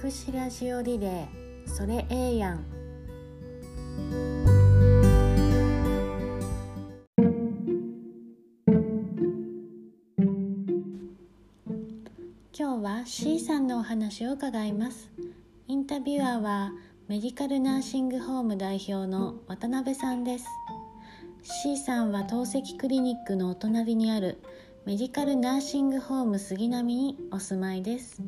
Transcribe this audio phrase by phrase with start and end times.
[0.00, 2.64] 福祉ラジオリレーそれええやん
[12.58, 14.72] 今日は C さんのお話を伺い。
[14.72, 15.10] ます
[15.68, 16.72] インタビュアーは
[17.06, 20.46] メディカルナーシングホーム代表の渡辺さんです
[21.42, 24.40] C さんは透析クリニックのお隣にある
[24.86, 27.82] メディカルナーシングホーム杉並にお住まい。
[27.82, 28.22] です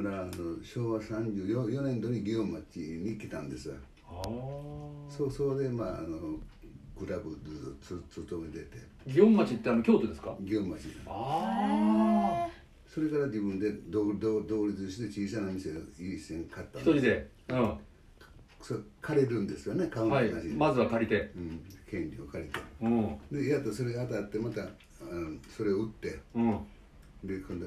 [0.00, 0.32] それはあの
[0.64, 3.70] 昭和34年度に祇園町に来たんです
[4.08, 4.24] ああ
[5.10, 6.38] そうそうでまああの
[6.98, 8.78] クラブずっと勤めてて。
[9.06, 10.34] 祇園町ってあの京都ですか？
[10.42, 12.50] 祇園町ああ
[12.86, 14.14] それから自分で独
[14.68, 17.28] 立して小さな店をいい線買ったん一人で？
[17.50, 17.74] うん。
[18.62, 20.30] それ借りるんですよね買うんはい。
[20.56, 21.30] まずは借りて。
[21.36, 21.60] うん、
[21.90, 22.58] 権利を借りて。
[22.80, 23.18] うん。
[23.30, 24.66] でやっとそれが当たってまたあ
[25.12, 26.18] のそれを売って。
[26.34, 26.58] うん
[27.24, 27.66] で今度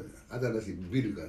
[0.61, 1.23] 新しいビルが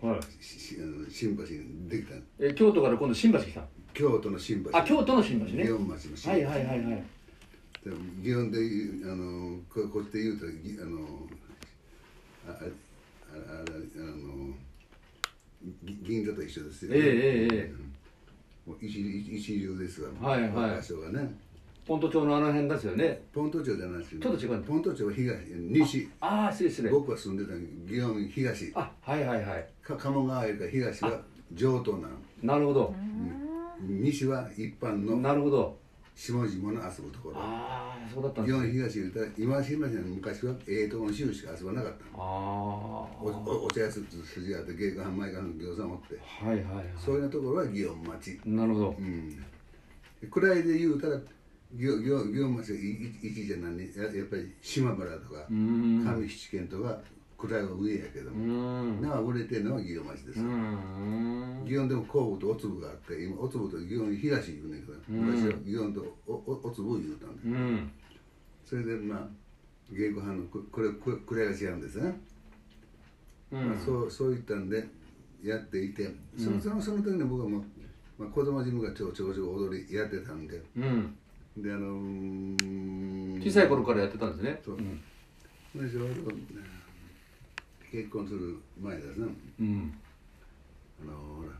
[0.00, 0.42] はい。
[0.42, 2.14] ししあの新橋にできた。
[2.38, 4.70] え京都から今度新橋来た京都の新橋。
[4.76, 5.64] あ京都の新橋ね。
[5.64, 6.30] 祇園町の新橋。
[6.30, 7.04] はいはいはいはい。
[7.84, 10.98] でも祇園であのここっちで言うとぎあの
[12.46, 14.54] あああああの
[15.82, 17.72] ぎ銀座と一緒ですよ、ええええええ。
[18.66, 20.76] う一一流ですわ、はいはい。
[20.76, 21.34] 場所がね
[21.86, 23.20] ポント町のあの辺ですよね。
[23.32, 25.36] ポント町じゃないですちょっと違うポント町は東
[25.86, 26.08] 西。
[26.20, 26.90] ああ失礼失礼。
[26.90, 28.72] 僕は住んでた祇園東。
[28.74, 29.68] あはいはいはい。
[29.82, 31.20] か鴨川よりか東は
[31.52, 32.14] 上等なの。
[32.42, 32.94] なるほど。
[33.80, 35.76] 西は一般のなるほど。
[36.16, 37.36] 下々の遊ぶところ。
[37.36, 38.66] ああそうだったん祇ですね。
[38.66, 42.22] 園東言うたら今新橋の昔はええとこの州しか遊ばなかったの。
[42.22, 42.26] あ
[43.20, 46.18] おおお茶屋筋あって芸館前館の餃子持って。
[46.40, 48.40] あはいはいはそういうところは祇園町。
[48.42, 48.96] いなるほど。
[48.98, 49.44] うん。
[50.22, 51.20] 位で言うたら
[51.76, 52.78] 祇園祇園祇園町が
[53.22, 55.46] 一じゃないややっぱり島原とか
[56.20, 57.00] 上七軒とか
[57.36, 59.02] 位は上やけどもん。
[59.02, 60.40] なあ売れてるのは祇園町です。
[60.40, 67.90] 祇園でも甲府とお粒があって今お粒と祇園東言うねんけど昔は祇園とおおお粒言うたんでうん。
[68.64, 69.28] それでまあ
[69.92, 72.20] 芸妓班のここれこれこれが違うんですね。
[73.52, 73.68] うん。
[73.68, 74.86] まあ、そうそういったんで
[75.42, 77.62] やっていてそのそのその時に僕はもう、
[78.18, 81.14] まあ、子供自分がちょちょこちょこ踊りやってたんでうん
[81.56, 84.60] であのー小さい頃からやってたんですね。
[84.64, 84.76] そう。
[84.76, 85.00] ん。
[85.74, 86.32] でちょうど
[87.90, 89.28] 結婚する前ですね。
[89.60, 89.94] うん。
[91.02, 91.50] あのほら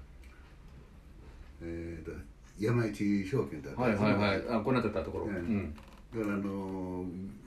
[1.62, 2.10] えー、と
[2.58, 4.44] 山一証券とあったはいはいはい。
[4.48, 5.26] あこうなってたところ。
[5.26, 5.74] うねん。
[5.74, 5.80] だ
[6.20, 7.44] からあのー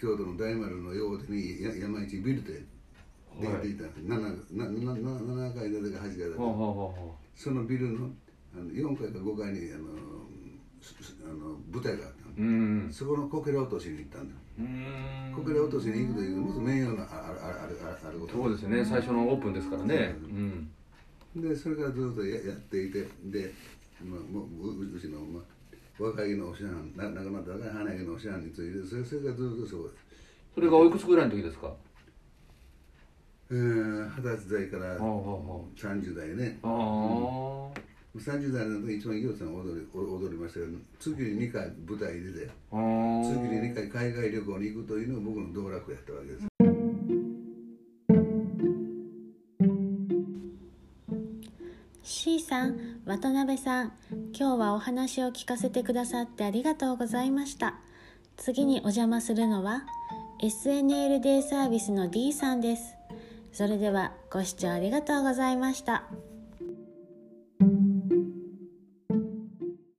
[0.00, 2.62] 京都の大丸の用手にや山一ビルで
[3.40, 6.36] ではいきていた、七ななな7階建てか8階建て
[7.34, 8.10] そのビルの
[8.54, 9.84] あの4階か5階にあの
[11.24, 12.48] あの舞台があったの。
[12.48, 12.92] ううん。
[12.92, 14.34] そこのこけら落としに行ったんだ
[15.36, 17.26] こけら落としに行くというもっと名誉なああああ
[18.04, 18.84] ああることそうですね。
[18.84, 20.16] 最初のオープンですからね。
[20.22, 20.26] う
[21.38, 21.48] うん。
[21.50, 23.52] でそれからずっとややっていてで、
[24.04, 29.94] まあ、もうううちの、まあ、若いのお師匠な亡くなった若い花毛のお師匠についてそれそれからずっとそう。
[30.54, 31.70] それがおいくつぐらいの時ですか？
[33.50, 36.58] えー二十歳代からほうほ30代ね。
[36.62, 37.80] うほうあ
[38.20, 42.78] 30代の時一番行さん踊り踊りましたけど月に2回舞台に出てああ
[43.22, 46.46] 月に2回海外旅行に行くというのが僕の道楽やったわけです。
[52.02, 53.92] C さん渡辺さん
[54.32, 57.74] 今日はお話を聞かせてくださってありがとうございました
[58.36, 59.84] 次にお邪魔するのは
[60.40, 62.96] SNL デイサービスの D さんです
[63.52, 66.04] それではご視聴ありがとうございました。